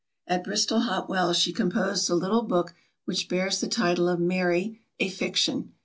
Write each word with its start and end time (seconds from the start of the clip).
At 0.25 0.43
Bristol 0.43 0.79
Hot 0.79 1.09
Wells 1.09 1.37
she 1.37 1.53
composed 1.53 2.07
the 2.07 2.15
little 2.15 2.41
book 2.41 2.73
which 3.05 3.29
bears 3.29 3.61
the 3.61 3.67
title 3.67 4.09
of 4.09 4.19
Mary, 4.19 4.79
a 4.97 5.09
Fiction. 5.09 5.73